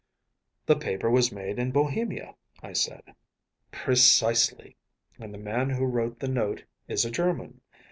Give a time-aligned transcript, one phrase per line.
[0.65, 2.35] “The paper was made in Bohemia,‚ÄĚ
[2.67, 3.13] I said.
[3.71, 4.75] “Precisely.
[5.19, 7.61] And the man who wrote the note is a German.